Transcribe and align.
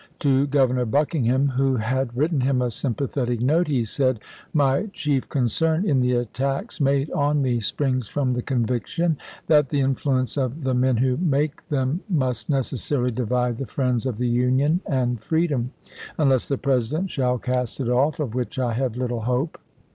To 0.21 0.47
Governor 0.47 0.87
Buckingham, 0.87 1.49
who 1.49 1.75
had 1.75 2.17
written 2.17 2.41
him 2.41 2.59
a 2.59 2.71
sympathetic 2.71 3.39
note, 3.39 3.67
he 3.67 3.83
said:" 3.83 4.19
My 4.51 4.87
chief 4.93 5.29
concern 5.29 5.87
in 5.87 5.99
the 5.99 6.13
attacks 6.13 6.81
made 6.81 7.11
on 7.11 7.43
me 7.43 7.59
springs 7.59 8.07
from 8.07 8.33
the 8.33 8.41
conviction 8.41 9.19
that 9.45 9.69
the 9.69 9.81
influence 9.81 10.37
of 10.39 10.63
the 10.63 10.73
men 10.73 10.97
who 10.97 11.17
make 11.17 11.67
them 11.67 11.99
must 12.09 12.49
necessarily 12.49 13.11
divide 13.11 13.57
the 13.57 13.67
friends 13.67 14.07
of 14.07 14.17
the 14.17 14.27
Union 14.27 14.81
and 14.87 15.21
freedom, 15.21 15.69
unless 16.17 16.47
the 16.47 16.57
President 16.57 17.11
shall 17.11 17.37
cast 17.37 17.79
it 17.79 17.87
off, 17.87 18.19
of 18.19 18.33
which 18.33 18.57
I 18.57 18.73
have 18.73 18.97
little 18.97 19.21
hope. 19.21 19.59